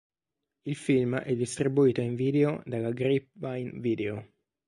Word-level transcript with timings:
Il 0.63 0.75
film 0.75 1.15
è 1.15 1.35
distribuito 1.35 2.01
in 2.01 2.15
video 2.15 2.63
dalla 2.65 2.89
Grapevine 2.89 3.73
Video. 3.79 4.31